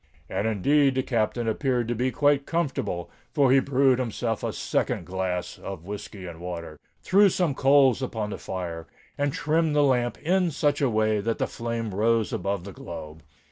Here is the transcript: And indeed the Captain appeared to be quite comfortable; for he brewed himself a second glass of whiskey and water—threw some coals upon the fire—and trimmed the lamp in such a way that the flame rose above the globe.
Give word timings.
And 0.27 0.47
indeed 0.47 0.95
the 0.95 1.03
Captain 1.03 1.47
appeared 1.47 1.87
to 1.87 1.93
be 1.93 2.09
quite 2.09 2.47
comfortable; 2.47 3.11
for 3.35 3.51
he 3.51 3.59
brewed 3.59 3.99
himself 3.99 4.41
a 4.43 4.51
second 4.51 5.05
glass 5.05 5.59
of 5.59 5.85
whiskey 5.85 6.25
and 6.25 6.39
water—threw 6.39 7.29
some 7.29 7.53
coals 7.53 8.01
upon 8.01 8.31
the 8.31 8.39
fire—and 8.39 9.31
trimmed 9.31 9.75
the 9.75 9.83
lamp 9.83 10.17
in 10.17 10.49
such 10.49 10.81
a 10.81 10.89
way 10.89 11.19
that 11.19 11.37
the 11.37 11.45
flame 11.45 11.93
rose 11.93 12.33
above 12.33 12.63
the 12.63 12.71
globe. 12.73 13.21